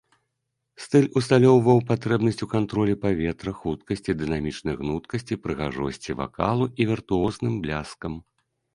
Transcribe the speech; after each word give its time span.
Стыль 0.85 1.09
усталёўваў 1.19 1.79
патрэбнасць 1.91 2.37
ў 2.37 2.47
кантролі 2.55 2.95
паветра, 3.05 3.51
хуткасці, 3.59 4.17
дынамічнай 4.25 4.75
гнуткасці, 4.83 5.41
прыгажосці 5.47 6.21
вакалу 6.23 6.65
і 6.75 6.93
віртуозным 6.95 7.53
бляскам. 7.67 8.13